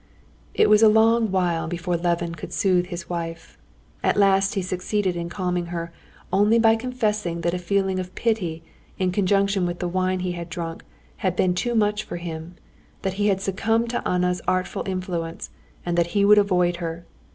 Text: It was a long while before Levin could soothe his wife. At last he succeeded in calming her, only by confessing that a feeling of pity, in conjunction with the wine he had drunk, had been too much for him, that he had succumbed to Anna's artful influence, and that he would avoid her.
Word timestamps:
It 0.55 0.67
was 0.67 0.81
a 0.81 0.87
long 0.89 1.29
while 1.29 1.67
before 1.67 1.95
Levin 1.95 2.33
could 2.33 2.51
soothe 2.51 2.87
his 2.87 3.07
wife. 3.07 3.59
At 4.01 4.17
last 4.17 4.55
he 4.55 4.63
succeeded 4.63 5.15
in 5.15 5.29
calming 5.29 5.67
her, 5.67 5.93
only 6.33 6.57
by 6.57 6.75
confessing 6.75 7.41
that 7.41 7.53
a 7.53 7.59
feeling 7.59 7.99
of 7.99 8.15
pity, 8.15 8.63
in 8.97 9.11
conjunction 9.11 9.63
with 9.67 9.77
the 9.77 9.87
wine 9.87 10.21
he 10.21 10.31
had 10.31 10.49
drunk, 10.49 10.83
had 11.17 11.35
been 11.35 11.53
too 11.53 11.75
much 11.75 12.03
for 12.03 12.17
him, 12.17 12.55
that 13.03 13.13
he 13.21 13.27
had 13.27 13.41
succumbed 13.41 13.91
to 13.91 14.07
Anna's 14.07 14.41
artful 14.47 14.81
influence, 14.87 15.51
and 15.85 15.95
that 15.99 16.07
he 16.17 16.25
would 16.25 16.39
avoid 16.39 16.77
her. 16.77 17.05